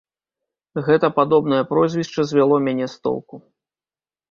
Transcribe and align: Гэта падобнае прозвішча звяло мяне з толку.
Гэта 0.87 1.07
падобнае 1.17 1.61
прозвішча 1.73 2.21
звяло 2.33 2.57
мяне 2.71 2.91
з 2.97 3.01
толку. 3.07 3.35